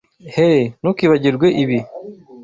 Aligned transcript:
Hey, 0.35 0.59
ntukibagirwe 0.79 1.47
ibi. 1.63 1.77